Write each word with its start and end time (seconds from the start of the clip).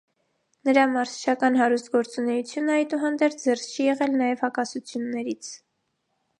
Նրա 0.69 0.85
մարզչական 0.93 1.57
հարուստ 1.59 1.91
գործունեությունը, 1.97 2.77
այդուհանդերձ, 2.79 3.39
զերծ 3.45 3.69
չի 3.77 3.89
եղել 3.91 4.19
նաև 4.25 4.45
հակասություններից։ 4.49 5.55